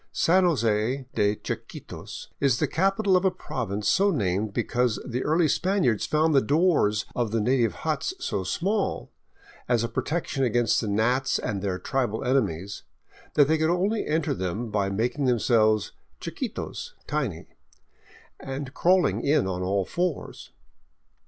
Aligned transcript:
San 0.11 0.45
Jose 0.45 1.05
de 1.13 1.35
Chiquitos 1.35 2.29
is 2.39 2.57
the 2.57 2.65
capital 2.67 3.15
of 3.15 3.23
a 3.23 3.29
province 3.29 3.87
so 3.87 4.09
named 4.09 4.51
because 4.51 4.99
the 5.05 5.23
early 5.23 5.47
Spaniards 5.47 6.07
found 6.07 6.33
the 6.33 6.41
doors 6.41 7.05
of 7.15 7.29
the 7.29 7.39
native 7.39 7.75
huts 7.85 8.15
so 8.19 8.43
small, 8.43 9.11
as 9.69 9.83
a 9.83 9.87
protection 9.87 10.43
against 10.43 10.81
gnats 10.81 11.37
and 11.37 11.61
their 11.61 11.77
tribal 11.77 12.23
enemies, 12.23 12.81
that 13.35 13.47
they 13.47 13.59
could 13.59 13.69
only 13.69 14.07
enter 14.07 14.33
them 14.33 14.71
by 14.71 14.89
making 14.89 15.25
themselves 15.25 15.91
chiquitos 16.19 16.93
(tiny) 17.05 17.45
and 18.39 18.73
crawling 18.73 19.21
in 19.23 19.45
on 19.45 19.61
all 19.61 19.85
fours. 19.85 20.51